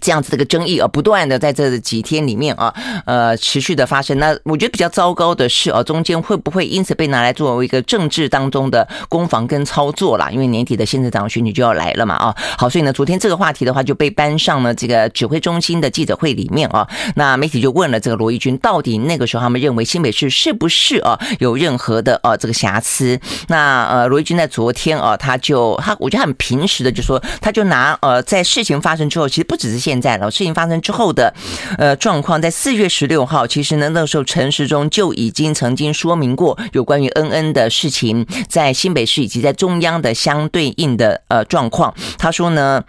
[0.00, 2.72] 这样子的一个争议啊，不断的在这几天里面啊，
[3.04, 4.18] 呃，持续的发生。
[4.18, 10.30] 那我觉得比较糟糕的是啊，中间会不会因此被拿来作为一个政治当中的攻防跟操作啦？
[10.30, 12.34] 因为年底的县市长选举就要来了嘛啊。
[12.56, 16.86] 好，所以呢，昨天这个话题的话就被搬上了这个指挥中心的记者会里面啊。
[17.16, 23.18] 那媒体就问了这个罗一钧，到底那个时候他们认为新北市是不是啊有任何的啊这个瑕疵？
[23.48, 29.95] 那呃，罗一军在昨天啊，他就他我觉得很平实的就说，他就拿呃在事情发生之后，其实不只是现。
[29.96, 31.32] 现在了，事情发生之后的
[31.78, 41.94] 呃状况，在四月十六号，其实呢那时候陈时中就已经曾经说明过有关于恩恩的事情，在新北市以及在中央的相对应的呃状况。
[42.18, 42.84] 他说呢。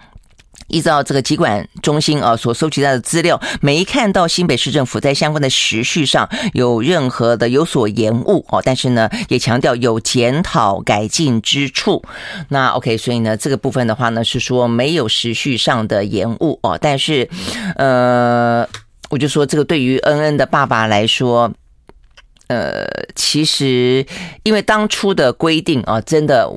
[0.67, 12.03] 依照这个疾管中心啊所收集到的资料，没看到新北市政府在相关的时序上有任何的有所延误哦，但是呢也强调有检讨改进之处。
[12.49, 17.29] 那 OK，所以呢这个部分的话呢是说没有时序上的延误哦，但是
[17.75, 18.67] 呃
[19.09, 21.53] 我就说这个对于恩恩的爸爸来说，
[22.47, 24.05] 呃其实
[24.43, 26.51] 因为当初的规定啊真的。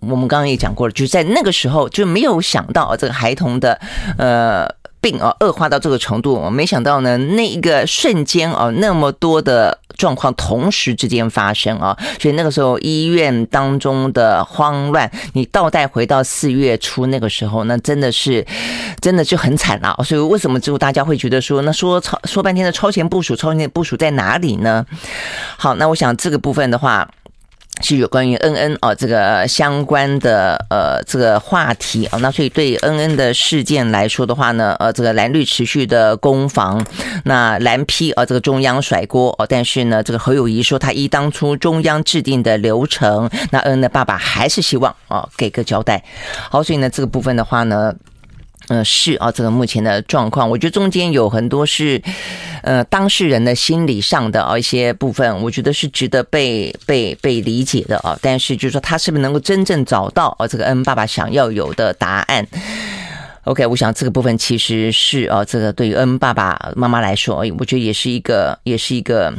[0.00, 3.80] 我们刚刚也讲过了，就是在那个时候就没有想到这个孩童的
[4.16, 4.68] 呃
[5.00, 18.46] 病啊恶化到这个程度，没想到呢那一个瞬间啊那么多的状况同时之间发生啊，所以那个时候医院当中的慌乱，你倒带回到四月初那个时候，那真的是
[19.00, 19.96] 真的就很惨了。
[20.04, 24.86] 所以为什么之后大家会觉得说，那说超说半天的超前部署，超前部署在哪里呢？
[25.56, 27.08] 好，那我想这个部分的话。
[27.80, 36.84] 是有关于恩恩哦，这个相关的呃这个话题啊，那所以对恩恩的事件来说的话呢，呃，这个蓝绿持续的攻防，
[37.24, 46.02] 那蓝批啊，这个中央甩锅哦，但是呢，这个侯友谊说他依当初中央制定的流程，那恩恩的爸爸还是希望啊给个交代。
[46.50, 47.94] 好，所以呢，这个部分的话呢。
[48.68, 52.00] 嗯，是啊，这个目前的状况，我觉得中间有很多是，
[52.62, 58.18] 呃，当事人的心理上的啊一些部分，我觉得是值得被被被理解的啊。
[58.20, 62.46] 但是就是说，他是不是能够真正找到啊这个恩爸爸想要有的答案
[63.44, 69.32] ？OK，我想这个部分其实是啊，这个对于恩爸爸妈妈来说，我觉得也是一个，也是一个。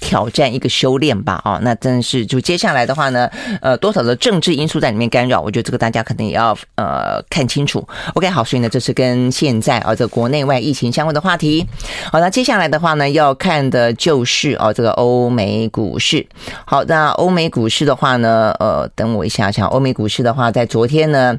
[0.00, 3.28] 挑战一个修炼吧，哦，那真是就接下来的话呢，
[3.60, 7.86] 呃，多少的政治因素在里面干扰，我觉得这个大家可能也要呃看清楚。
[8.14, 11.66] OK，好，所以呢，这是跟现在啊这个国内外疫情相关的话题。
[12.10, 16.26] 好，那接下来的话呢，要看的就是哦这个欧美股市。
[16.64, 21.38] 好，那欧美股市的话呢，呃，等我一下想，欧美股市的话，在昨天呢。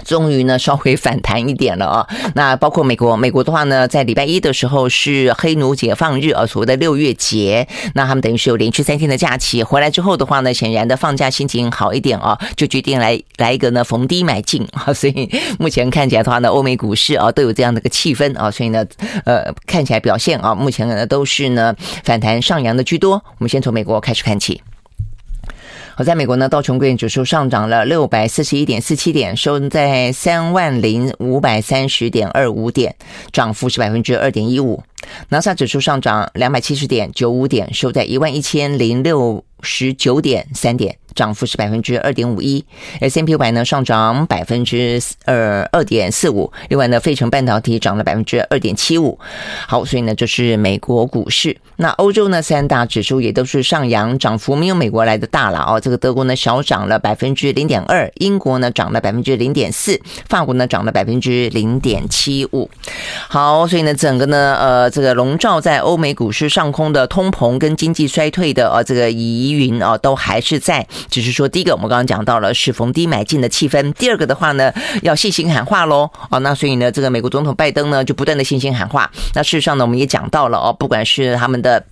[0.00, 2.06] 终于呢，稍微反弹一点了啊。
[2.34, 7.66] 那包括美国，美国的话呢，在礼拜一的时候是黑奴解放日啊，所谓的六月节。
[7.94, 14.92] 那他们等于是有连续三天的假期，回来之后的话呢，显然的放假心情好一点啊，就决定来来一个呢逢低买进啊。
[14.94, 18.84] 所以目前看起来的话呢，欧美股市啊都有这样的一个气氛啊，所以呢，
[19.24, 23.12] 呃，看起来表现啊，目前呢都是呢反弹上扬的居多。
[23.12, 24.60] 我们先从美国开始看起。
[25.94, 32.94] 好，在美国呢，道琼工业指数上涨了六百四十一点四七点，收在三万零五百三十点二五点，
[33.32, 34.82] 涨幅是百分之二点一五。
[35.30, 40.96] 纳斯达克指数上涨两百七十点九五点，收在一万一千零六十九点三点。
[41.14, 42.64] 涨幅是百分之二点五一
[43.00, 49.18] ，S&P 五百呢上涨百分之二二点四五，另外呢，费城半导体涨了百分之二点七五。
[49.66, 51.56] 好，所以呢，这是美国股市。
[51.76, 55.80] 那欧洲呢，三大指数也都是上扬，涨幅没有美国来的大了哦。
[55.80, 62.70] 这个德国呢小涨了百分之零点二，英国呢涨了百分之零点四，法国呢涨了百分之零点七五。
[63.28, 70.86] 好，所以呢，整个呢，呃，这个笼罩在欧美股市上空的通膨跟经济衰退的呃这个疑云啊，都还是在。
[71.10, 76.10] 只是说，第一个我们刚刚讲到了是逢低买进的气氛，第二个的话呢，要信心喊话喽。
[76.30, 79.10] 哦，那所以呢，这个美国总统拜登呢就不断的信心喊话。
[79.34, 81.84] 那事实上呢，我们也讲到了哦，不管是他们的。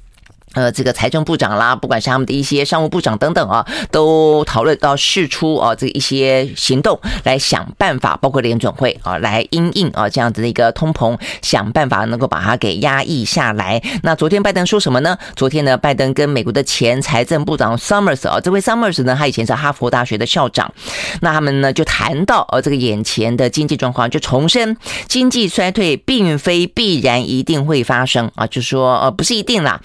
[0.55, 13.81] 呃，这个财政部长啦，不管是他们的一些商务部长等等啊，都讨论到释出啊，这一些行动来想办法，包括联准会啊，来因应啊这样子的一个通膨，想办法能够把它给压抑下来。
[14.03, 15.17] 那昨天拜登说什么呢？
[15.37, 20.73] 昨天呢，拜登跟美国的前财政部长 Summers 啊，这位 Summers 呢，他以前是哈佛大学的校长，
[21.21, 29.81] 那他们呢就谈到呃这个眼前的经济状况，就重申经济衰退并非必然一定会发生啊，就说呃不是一定啦，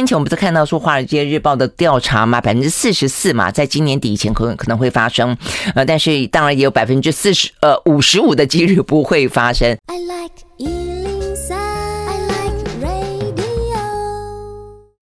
[0.00, 5.36] 先前我们不是看到说《华尔街日报》的调查嘛，百分之四十四嘛，在今年底以前可可能会发生，
[5.74, 9.76] 呃，但是当然也有百分之四十呃五十五的几率不会发生。
[9.88, 11.19] I like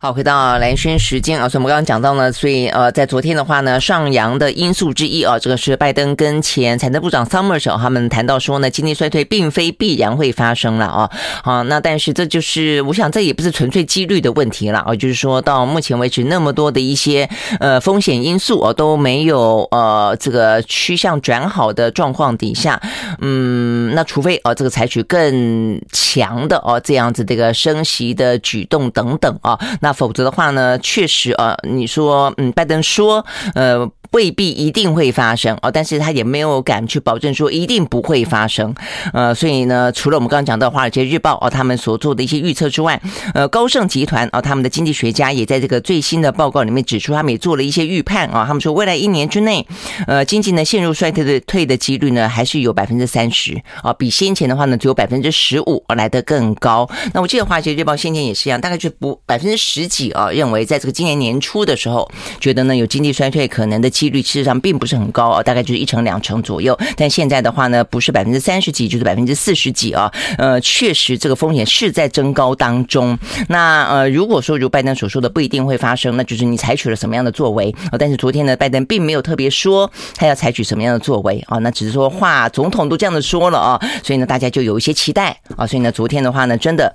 [0.01, 11.11] 好，回到蓝轩时间啊，所以我们刚刚讲到呢，所以呃，在昨天的话呢，上扬的因素之一啊，这个是拜登跟前财政部长 Summers 他们谈到说呢，经济衰退并非必然会发生了啊。
[11.43, 22.81] 好，那但是这就是我想这也不是纯粹几率的问题了啊，就是说到目前为止那么多的一些呃风险因素啊都没有呃这个趋向转好的状况底下，
[23.21, 29.88] 嗯，那除非啊这个采取更强的哦这样子这个升息的举动等等啊，那。
[29.89, 33.25] 那否则的话呢，确实啊，你说，嗯，拜登说，
[33.55, 33.91] 呃。
[34.13, 38.75] 未必一定会发生哦，但是他也没有敢去保证说一定不会发生，
[39.13, 43.01] 呃，所以呢，除了我们刚刚讲到《华尔街日报》哦，他们所做的一些预测之外，
[43.35, 49.67] 呃，高盛集团哦，他们的经济学家也在这个最新的报告里面指出，他们也做了一些预判啊，他们说未来一年之内，
[50.07, 56.89] 呃，经济呢陷入衰退的退的几率呢还是有百分之三十啊，比先前的话呢只有百分之十五来的更高。
[57.13, 63.91] 那我记得《华尔街日报》先前也是一样，大概就不百分之十几啊，认为在这个今年年初的时候，觉得呢有经济衰退可能的。
[63.99, 66.79] 几率事实上并不是很高啊，大概就是一成两成左右。
[66.97, 70.13] 但现在的话呢，不是百分之三十几，就是百分之四十几啊。
[70.37, 73.19] 呃，确实这个风险是在增高当中。
[73.49, 77.99] 那呃，如果说如拜登所说的不一定会发生，那就是你采取了什么样的作为啊？
[77.99, 85.67] 但是昨天呢，拜登并没有特别说他要采取什么样的作为啊，那只是说话，总统都这样子说了啊，所以呢，大家就有一些期待啊。
[85.67, 86.95] 所以呢，昨天的话呢，真的。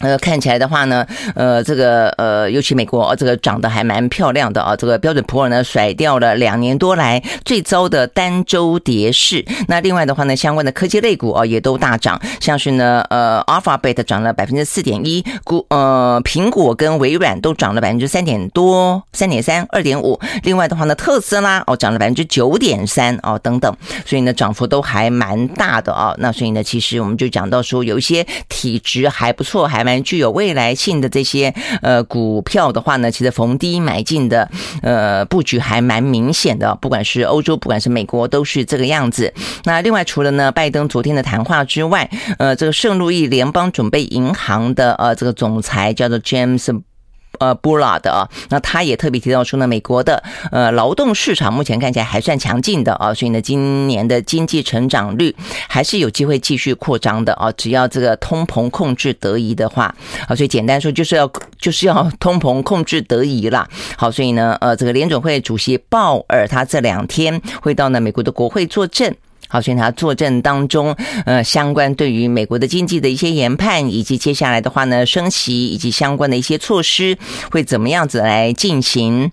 [0.00, 4.76] 呃，看起来的话呢，呃，这个呃，尤其美国这个涨得还蛮漂亮的啊。
[4.76, 9.44] 这个标准普尔呢，甩掉了两年多来最糟的单周跌势。
[9.66, 20.20] 那另外的话呢，相关的科技类股啊，也都大涨，像是呢，呃，Alphabet 涨了百分之四点一，股呃，苹果跟微软都涨了百分之三点多，三点三，二点五。
[20.44, 23.74] 另外的话呢，特斯拉哦，涨了百分之九点三哦，等等。
[24.06, 26.14] 所以呢，涨幅都还蛮大的啊。
[26.18, 34.50] 那所以呢，其实我们就讲到说，有一些体质还不错，还蛮具有未来性的这些呃股票的话呢，其实逢低买进的
[34.82, 39.32] 呃布局还蛮明显的，不管是欧洲，不管是美国，都是这个样子。
[39.64, 46.82] 那另外除了呢拜登昨天的谈话之外，呃，这个圣路易联邦准备银行的呃这个总裁叫做 James。
[47.38, 55.34] 呃，布拉的啊，那他也特别提到说呢，美国的呃劳动市场目前看起来还算强劲的啊，所以呢，今年的经济成长率
[55.68, 59.94] 还是有机会继续扩张的啊，只要这个通膨控制得宜的话
[60.26, 63.68] 啊，所以简单说就是要就是要通膨控制得宜啦。
[63.96, 69.14] 好，所以呢，呃，这个联准会主席鲍尔他这两天会到呢美国的国会作证。
[69.48, 77.16] 好，所以他作证当中，呃，相关对于美国的经济的一些研判，以及接下来的话呢，升息以及相关的一些措施
[77.50, 79.32] 会怎么样子来进行。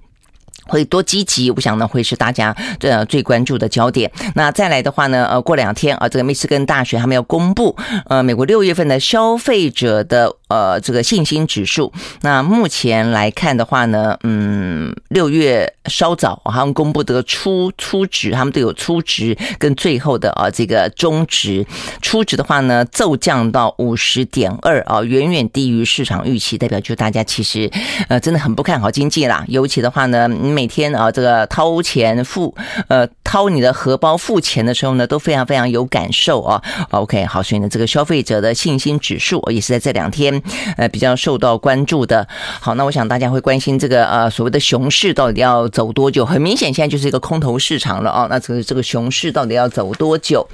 [0.68, 4.12] 会多积极，我想呢会是大家呃最关注的焦点。
[4.36, 7.76] 那再来的话呢，呃，过两天啊，这个密斯根大学还没有公布
[8.08, 11.92] 呃美国六月份的消费者的呃这个信心指数。
[12.22, 21.66] 那目前来看的话呢，嗯，六月稍早，他们公布的初初值，他们都有初值跟最后的啊这个终值。
[22.02, 27.70] 初值的话呢，骤降到五十点二啊，远远低于市场预期，代表就大家其实
[28.08, 29.44] 呃真的很不看好经济啦。
[29.48, 30.28] 尤其的话呢。
[30.28, 32.56] 嗯每天啊，这个掏钱付
[32.88, 36.62] 呃掏你的荷包付钱的时候呢，都非常非常有感受啊。
[36.92, 40.42] OK，好，所以呢，这个消费者的信心指数也是在这两天
[40.78, 42.26] 呃比较受到关注的。
[42.62, 46.26] 好，那我想大家会关心这个呃所谓的熊市到底要走多久？
[46.26, 48.28] 很明显，现在就是一个空头市场了啊。
[48.30, 50.48] 那这个这个熊市到底要走多久？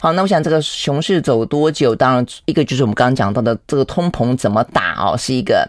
[0.00, 1.94] 好，那我想这个熊市走多久？
[1.96, 5.66] 当然，一个就是我们刚刚讲到的这个通膨怎么打哦，是一个。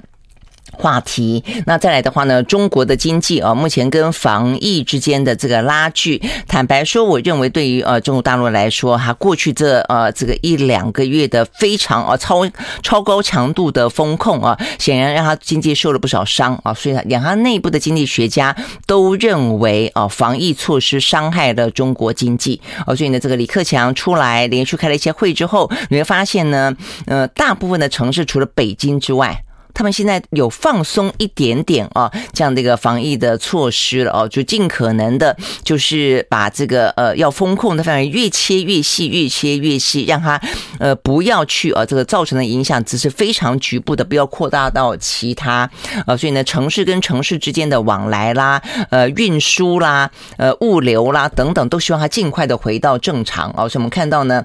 [0.73, 12.47] 话题，那再来的话呢，中国的经济啊，目前跟防疫之间的这个拉锯，坦白说，我认为对于呃中国大陆来说，哈，过去这呃这个一两个月的非常啊超
[12.83, 26.75] 超高强度的风控啊，显然让他经济受了不少伤啊，所以连他内部的经济学家都认为啊，防疫措施伤害了中国经济啊，所以呢，这个李克强出来连续开了一些会之后，你会发现呢，
[27.05, 29.43] 呃，大部分的城市除了北京之外。
[29.77, 40.41] 他们现在有放松一点点啊，这样的一个防疫的措施了哦，就尽可能的，就是把这个呃要封控的范围越切越细，越切越细，让它
[40.79, 45.69] 呃不要去呃这个造成的影响只是非常局部的，不要扩大到其他
[46.07, 48.59] 呃，所以呢，城市跟城市之间的往来啦，
[48.89, 53.69] 呃运输啦，呃物流啦等等，都希望它尽快的回到正常啊。
[53.69, 54.43] 所以我们看到呢。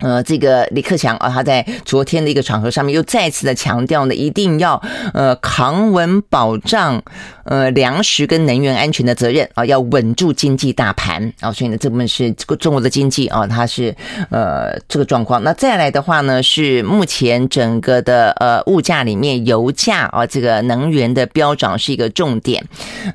[0.00, 4.80] 呃，这个李克强啊，他在昨天的一个场合上面又再次的强调呢，一定要
[5.12, 7.02] 呃扛稳保障
[7.44, 13.94] 呃粮食跟能源安全的责任啊，要稳住经济大盘啊，所以呢，这部分是这个中国的经济啊，它是
[14.30, 15.42] 呃这个状况。
[15.42, 22.64] 那再来的话呢，是目前整个的呃物价里面，油价啊，这个能源的飙涨是一个重点。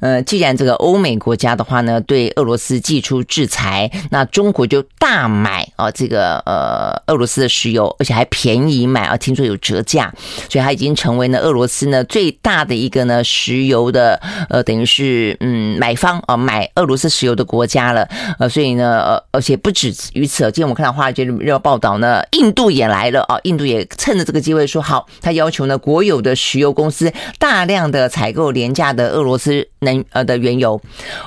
[0.02, 6.75] 呃，既然这个欧美国家的话呢，对俄罗斯祭出制裁，那中国就大买啊，这个呃。
[6.76, 10.14] 呃，俄罗斯的石油，而且还便宜买啊，听说有折价，
[10.50, 18.08] 所以它已经成为呢俄罗斯呢最大的一个呢石油的呃，等于是嗯买方啊，买俄罗斯石油的国家了。
[18.40, 30.80] 呃，所以呢，呃，而且不止于此，今天我们看到华尔街日报报道呢，印度也来了啊，印度也趁着这个机会说好，他要求呢国有的石油公司大量的采购廉价的俄罗斯能呃的原油。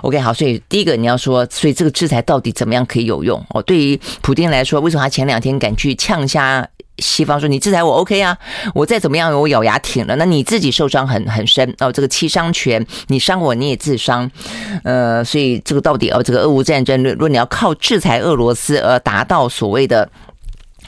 [0.03, 3.43] OK，好，所以第一个你要说，所以这个制裁到底怎么样可以有用？
[3.55, 6.69] 哦，对于普丁来说，为什么他前两天敢去呛下
[6.99, 8.37] 西方说，你制裁我 OK 啊，
[8.75, 14.31] 我再怎么样我咬牙挺了，那你自己受伤很很深哦，这个七伤拳你伤我你也自伤，
[14.85, 20.11] 呃，所以这个到底哦，这个俄乌战争，如果你要靠制裁俄罗斯而达到所谓的。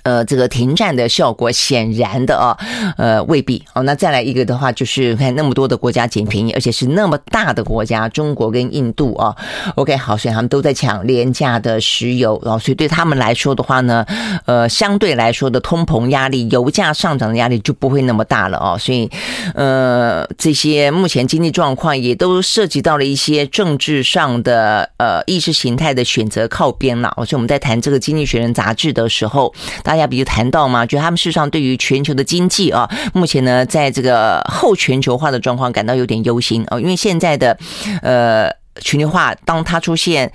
[0.03, 2.57] 呃，这个停战的效果显然的啊，
[2.97, 3.83] 呃，未必哦。
[3.83, 9.35] 那再来一个的话，就是看那么多的国家捡便宜，而且是那么大的国家，中国跟印度啊。
[9.75, 14.05] OK，好，所以他们都在抢廉价的石油，然后所以对他们来说的话呢，
[14.47, 18.77] 呃，相对来说的通膨压力、油价上涨的压力就不会那么大了哦。
[18.79, 19.11] 所以，
[19.55, 27.13] 呃，这些目前经济状况也都涉及到了一些政治上的呃意识形态的选择靠边了。
[27.19, 29.53] 所以我们在谈这个《经济学人》杂志的时候。
[29.91, 30.87] 大家不就谈到吗？
[30.87, 37.59] 就他们事实上对于全球的经济啊，目前呢，在这个后全球化的状况感到有点忧心啊，因为现在的
[38.01, 38.49] 呃。
[38.81, 40.31] 全球化，当它出现，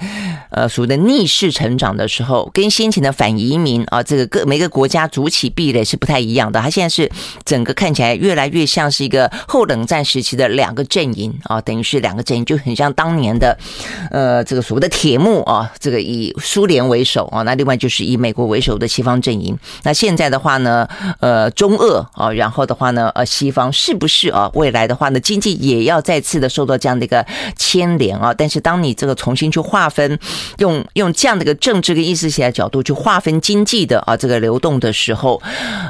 [0.52, 6.62] 呃，所谓的逆势成长的时候，跟先前的反移民啊，这个各每个国家筑起壁垒是不太一样的。
[6.62, 7.10] 它现在是
[7.44, 13.58] 整个看起来越来越像是一个后冷战时期的两个阵营啊，等于是两个阵营就很像当年的，
[14.12, 19.58] 呃，这个所谓的铁幕啊，这个以苏联为首啊，那另外就是以美国为首的西方阵营。
[19.84, 20.88] 那现在的话呢，
[21.20, 27.26] 呃，中俄啊，然后的话呢，呃，西方是不是啊，未来的话呢，经济也要再次的受到这样的一个
[27.58, 28.34] 牵连啊？
[28.38, 30.20] 但是当你这个重新去划分，
[30.58, 35.42] 用用这样的一个政治跟意识形态角度去划分经济的啊这个流动的时候，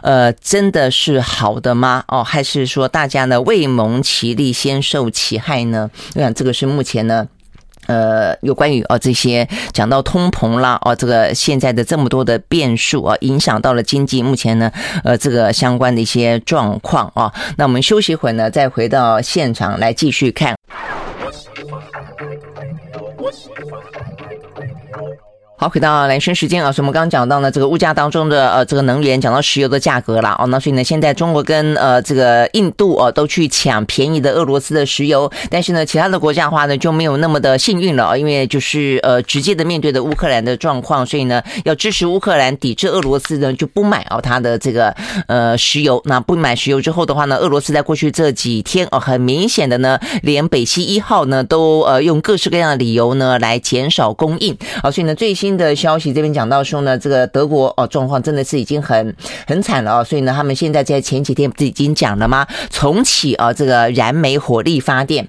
[0.04, 2.04] 呃，真的是好的吗？
[2.08, 5.89] 哦，还是说大家呢未蒙其利先受其害呢？
[6.16, 7.28] 我想这个是目前呢，
[7.88, 14.72] 呃，有关于啊这些讲到通膨啦，哦，这个现在的这么多的变数啊，影响到了经济，目前呢，
[15.04, 17.32] 呃，这个相关的一些状况啊。
[17.58, 20.56] 那我们休息会儿呢，再回到现场来继续看。
[23.36, 23.95] Yes.
[25.58, 44.93] 好，回到蓝生时间啊，所以我们刚刚讲到呢，这个物价当中的呃，这个能源，讲到石油的价格了哦，那所以呢，现在中国跟呃这个印度哦都去抢便宜的俄罗斯的石油，但是呢，其他的国家的话呢就没有那么的幸运了，因为就是呃直接的面对的乌克兰的状况，所以呢，要支持乌克兰抵制俄罗斯呢就不买哦它的这个
[45.28, 55.45] 呃石油，那不买石油之后的话呢，俄罗斯在过去这几天哦很明显的呢，连北溪一号呢都呃用各式各样的理由呢来减少供应，好，所以呢最新。
[55.46, 59.16] 新的消息这边讲到说呢，这个德国哦状况真的是已经很
[59.46, 62.48] 很惨了哦，所以呢，他们现在在前几天不是已经讲了吗？
[62.72, 65.28] 重启啊这个燃煤火力发电，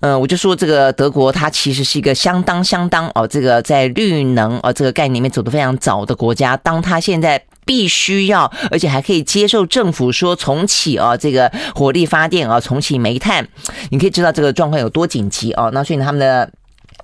[0.00, 13.46] 嗯，我就说这个德国它其实是一个相当相当哦，这个在绿能哦这个概念里面走得非常早的国家，当它现在必须要，而且还可以接受政府说重启啊这个火力发电啊，重启煤炭，
[13.90, 15.70] 你可以知道这个状况有多紧急哦。
[15.74, 16.50] 那所以呢，他们的。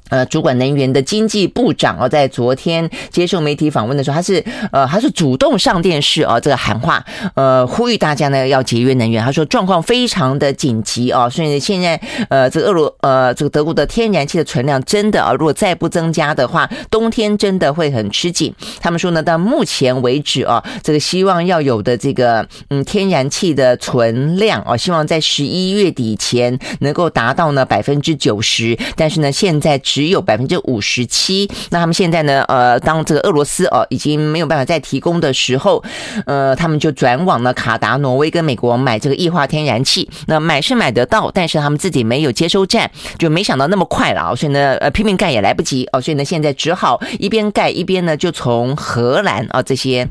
[0.08, 7.04] 呃，主管能源的经济部长哦，在昨天接受媒体访问的时候，他是呃，他是主动上电视哦，这个喊话，
[7.34, 9.24] 呃，呼吁大家呢要节约能源。
[9.24, 18.54] 他说状况非常的紧急哦，所以现在呃，这个俄罗呃，这个德国的天然气的存量真的啊，如果再不增加的话，冬天真的会很吃紧。
[18.80, 29.80] 他们说呢，到目前为止啊，这个希望要有的这个嗯天然气的存量哦，希望在十一月底前能够达到呢百分之九十，但是呢，现在。
[29.96, 31.50] 只有百分之五十七。
[31.70, 32.44] 那他们现在呢？
[32.48, 35.82] 呃，当这个俄罗斯哦已经没有办法再提供的时候，
[36.26, 40.06] 呃，他们就转往了卡达、挪威跟美国买这个液化天然气。
[40.26, 44.34] 那买是买得到，但是他们自己没有接收站，就没想到那么快了啊。
[44.34, 45.98] 所以呢，呃，拼命盖也来不及哦。
[45.98, 50.06] 所以呢，现在只好一边盖一边呢，就从荷兰啊这些。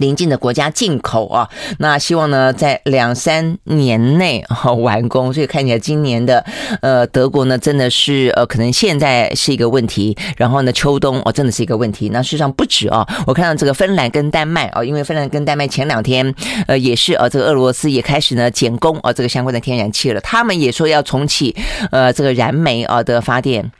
[0.00, 1.48] 邻近的国家进口啊，
[1.78, 6.44] 那希望呢在两三年内哈完工，所以看起来今年的
[6.80, 12.08] 呃德国呢真的是呃可能现在是一个问题，然后呢秋冬哦真的是一个问题。
[12.08, 16.34] 那事实上不止啊，我看到这个芬兰跟丹麦啊，因为芬兰跟丹麦前两天
[16.66, 21.54] 呃也是呃这个俄罗斯也开始呢减供啊这个相关的天然气了，他们也说要重启
[21.90, 23.70] 呃这个燃煤啊的发电。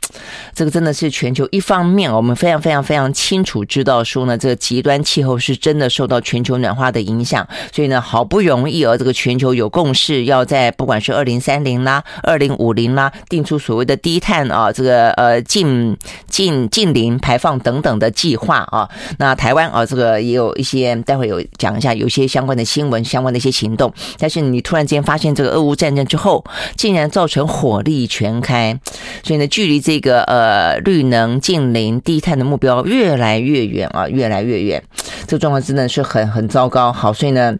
[0.53, 15.97] 这个真的是全球一方面，我们非常非常非常清楚知道说呢，这个极端气候是真的受到全球暖化的影响，所以呢，好不容易哦，这个全球有共识，要在不管是二零三零啦、二零五零啦，定出所谓的低碳啊，这个呃净
[16.27, 18.89] 净净零排放等等的计划啊。
[19.17, 23.93] 那台湾啊，这个也有一些，待会有讲一下，有些相关的新闻、相关的一些行动。
[24.17, 26.43] 但是你突然间发现这个俄乌战争之后，
[26.75, 28.77] 竟然造成火力全开，
[29.23, 30.11] 所以呢，距离这个。
[30.11, 34.83] 个呃，绿能近零低碳的目标越来越远啊，越来越远，
[35.27, 36.91] 这个状况真的是很很糟糕。
[36.91, 37.55] 好，所以呢。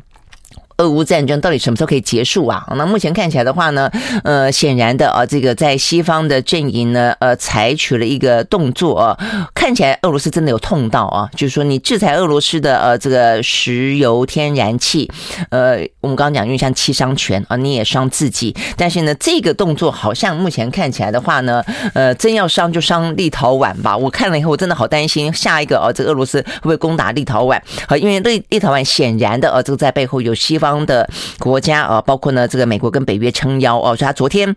[0.82, 2.66] 俄乌战争到底什么时候可以结束啊？
[2.76, 3.90] 那目前看起来的话呢，
[4.24, 9.18] 呃，显然的啊，这个在西方的阵营呢，呃，采取了一个动作啊，
[9.54, 15.08] 看起来俄罗斯真的有痛到啊，就是说你制裁俄罗斯的呃这个石油天然气，
[15.52, 21.64] 呃，我们刚刚讲因为像七伤拳啊，你也伤自己，但是呢，这个动作好像目前看起来的话呢，
[21.94, 23.96] 呃，真要伤就伤立陶宛吧？
[23.96, 27.62] 我看了以后，我真的好担心下一个啊，这个俄罗斯会不会攻打立陶宛？
[27.88, 30.71] 好，因为立立陶宛显然的啊，这个在背后有西方。
[30.86, 31.10] 的
[31.40, 34.56] 国家啊，包括呢这个美国跟北约撑腰哦，所以他昨天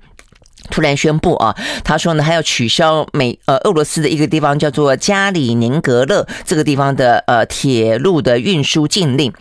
[0.70, 9.32] 突然宣布啊，他说呢，他要取消美呃俄罗斯的一个地方叫做加里宁格勒这个地方的呃铁路的运输禁令，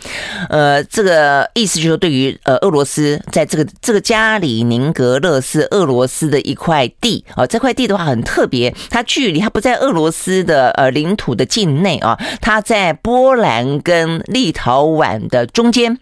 [0.50, 15.98] 呃，这个意思就是，对于呃俄罗斯在这个这个加里宁格勒是俄罗斯的一块地啊，这块地的话很特别，它距离它不在俄罗斯的呃领土的境内啊，它在波兰跟立陶宛的中间，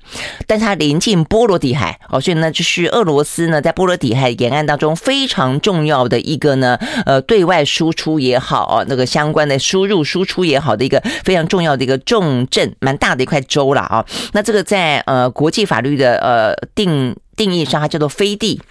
[0.47, 14.05] 但它临近波罗的海哦，所以呢，就是俄罗斯呢在波罗的海沿岸当中非非常重要的一个呢，呃，对外输出也好啊，那个相关的输入输出也好的一个非常重要的一个重镇，蛮大的一块州了啊。
[14.31, 18.61] 那这个在呃国际法律的呃定定义上，它叫做飞地，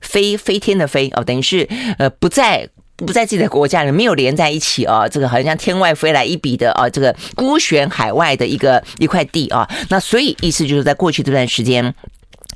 [0.00, 1.68] 飞飞天的飞哦，等于是
[1.98, 5.06] 呃不在不在自己的国家里，没有连在一起啊。
[5.06, 9.70] 这个好像天外飞来一笔的啊，这个孤悬海外的一个一块地啊。
[9.88, 11.94] 那所以意思就是在过去这段时间。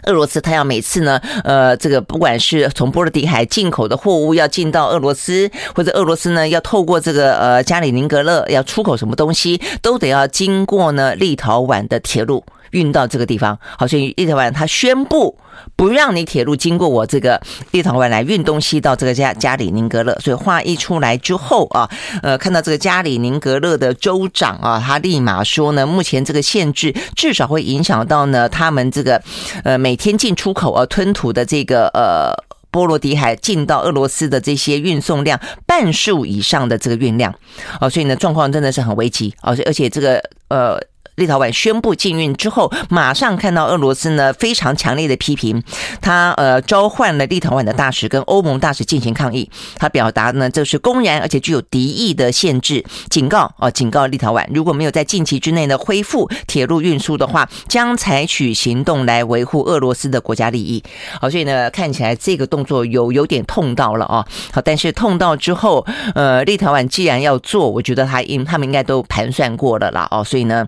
[0.04, 12.44] 俄罗斯，它要每次呢，呃，这个不管是从波罗的海进口的货物要进到俄罗斯，或者俄罗斯呢要透过这个呃加里宁格勒要出口什么东西，都得要经过呢立陶宛的铁路。
[12.70, 15.36] 运到这个地方，好，所以立陶宛他宣布
[15.76, 17.40] 不让你铁路经过我这个
[17.72, 20.16] 立陶宛来运东西到这个加加里宁格勒。
[20.20, 21.88] 所以话一出来之后啊，
[22.22, 29.20] 呃，看到这个加里宁格勒的州长啊，他立马说呢，目前这个限制至少会影响到呢他们这个
[29.64, 32.32] 呃每天进出口啊吞吐的这个呃
[32.70, 37.34] 波罗的海进到俄罗斯的这些运送量半数以上的这个运量
[37.78, 40.80] 啊，所以呢状况真的是很危急啊，而且这个呃。
[41.20, 45.62] 立陶宛宣布禁运之后，马上看到俄罗斯呢非常强烈的批评，
[46.00, 60.82] 他呃召唤了立陶宛的大使跟欧盟大使进行抗议，他表达呢这是公然而且具有敌意的限制，警告哦警告立陶宛如果没有在近期之内呢恢复铁路运输的话，将采取行动来维护俄罗斯的国家利益。
[61.20, 70.66] 好，所以呢看起来这个动作有有点痛到了啊，好，但是痛到之后，呃立陶宛既然要做，我觉得他应他们应该都盘算过了啦哦，所以呢。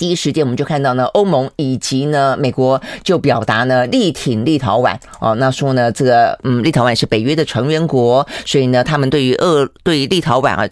[0.00, 10.66] 第一时间我们就看到呢，欧盟以及呢美国就表达呢力挺立陶宛哦，那说呢这个嗯立陶宛是北约的成员国，所以呢他们对于俄对于立陶宛啊。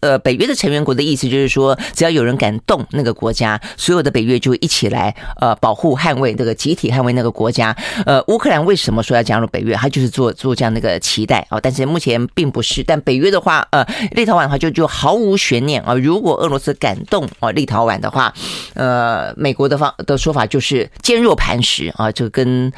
[0.00, 7.76] 呃，北约的成员国的意思就是说，只要有人敢动那个国家，所有的北约就会一起来呃保护、捍卫这个集体捍卫那个国家。
[8.06, 9.74] 呃，乌克兰为什么说要加入北约？
[9.74, 11.58] 他就是做做这样的一个期待啊。
[11.60, 12.82] 但是目前并不是。
[12.82, 15.94] 但北约的话，呃，立陶宛的话就就毫无悬念啊。
[15.94, 18.32] 如果俄罗斯敢动啊立陶宛的话，
[18.74, 22.72] 呃，美国的方的说法就是坚若磐石啊，就跟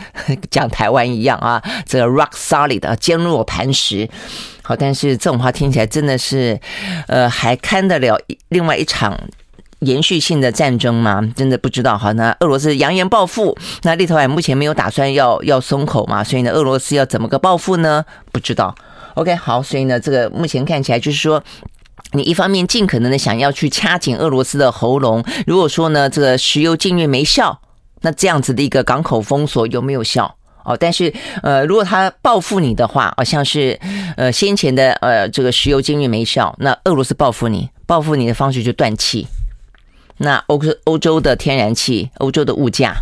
[0.51, 4.09] 讲台湾一样啊，这个 rock solid 啊，坚若磐石。
[4.63, 6.61] 好，但是这种话听起来真的是，
[7.09, 9.19] 呃，还堪得了另外一场
[9.81, 11.23] 延续性的战争吗？
[11.35, 11.97] 真的不知道。
[11.97, 16.23] 好，那俄罗斯扬言报复，那立陶宛目前没有打算要要松口嘛？
[16.23, 18.05] 所以呢，俄罗斯要怎么个报复呢？
[18.31, 18.75] 不知道。
[19.15, 21.43] OK，好，所以呢，这个目前看起来就是说，
[22.13, 27.61] 你一方面尽可能的想要去掐紧俄罗斯的喉咙，如果说呢，这个石油禁运没效，
[28.03, 30.37] 那这样子的一个港口封锁有没有效？
[30.65, 33.79] 哦，但是呃，如果他报复你的话，好像是
[34.17, 39.27] 呃先前的呃这个石油禁运没效，那俄罗斯报复你，报复你的方式就断气，
[40.19, 42.95] 那欧欧洲的天然气、欧洲的物价、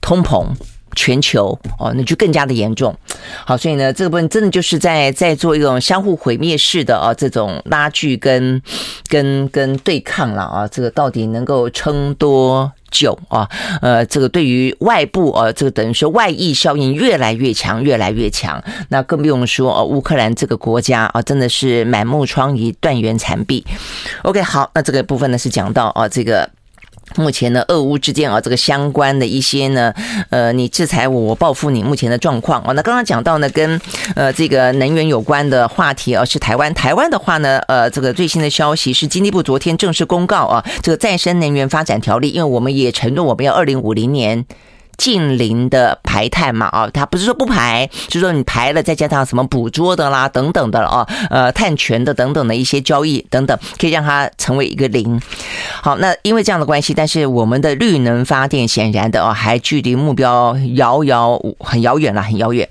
[0.00, 0.46] 通膨。
[0.98, 2.96] 全球哦，那就更加的严重。
[3.44, 8.62] 好，所以呢，这个部分真的就是在在做一种相互毁灭式的啊，这种拉锯跟
[9.06, 10.66] 跟跟对抗了啊。
[10.68, 13.48] 这个到底能够撑多久啊？
[13.82, 18.62] 呃，这个对于外部呃，这个等于说外溢效应越来越强，越来越强。
[18.88, 23.64] 那更不用说哦，乌克兰这个国家啊，真的是满目疮痍，断垣残壁。
[24.22, 26.48] OK，好，那这个部分呢是讲到啊，这个。
[27.14, 29.94] 目前呢，俄乌之间啊，这个相关的一些呢，
[30.30, 33.80] 呃，你制裁我，我报复你，目前的状况啊，那刚刚讲到呢，跟
[34.14, 36.74] 呃这个能源有关的话题啊，是台湾。
[36.74, 44.44] 台湾的话呢，呃，这个最新的消息是经济部昨天正式公告啊，这个再生能源发展条例，因为我们也承诺我们要二零五零年。
[44.96, 55.20] 近邻的排碳嘛，啊，它不是说不排，就是说你排了，再加上什么捕捉的啦，等等的哦，呃，碳权的等等的一些交易等等，可以让它成为一个零。
[55.82, 62.68] 好，那因为这样的关系，但是我们的绿能发电显然的哦，还距离目标遥遥很遥远了，很遥远。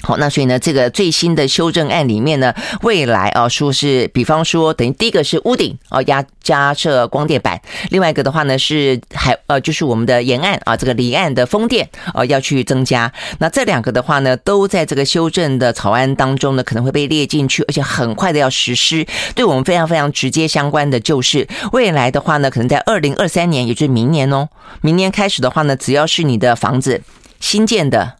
[0.00, 13.12] 好，那所以呢，这个最新的修正案里面呢，未来啊，说是比方说，等于第一个是屋顶啊，加加设光电板，另外一个的话呢是海呃，就是我们的沿岸啊，这个离岸的风电啊要去增加。
[13.38, 19.04] 那这两个的话呢，都在这个修正的草案当中呢，可能会被列进去，而且很快的要实施。
[19.34, 24.48] 对我们非常非常直接相关的就是未来的话呢，可能在二零二三年，也就是明年哦，
[24.80, 27.02] 明年开始的话呢，只要是你的房子
[27.40, 28.14] 新建的、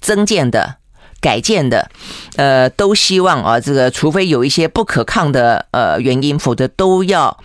[0.00, 0.77] 增建的。
[1.20, 1.90] 改建的，
[2.36, 7.36] 呃，都希望啊，这个除非有一些不可抗的呃原因，否则都要。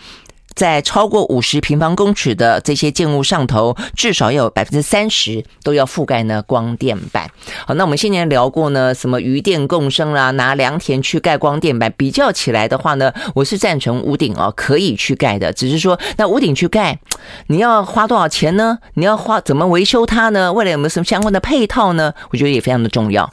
[0.56, 7.28] 在超过五十平方公尺的这些建物上头，至少要有百分之三十都要覆盖呢光电板。
[7.66, 17.00] 好，那我们先前聊过呢，什么余电共生啦，拿良田去盖光电板，比较起来的话呢，我是赞成屋顶哦可以去盖的，只是说那屋顶去盖，
[17.48, 18.78] 你要花多少钱呢？
[18.94, 20.54] 你要花怎么维修它呢？
[20.54, 22.14] 未来有没有什么相关的配套呢？
[22.30, 23.22] 我觉得也非常的重要。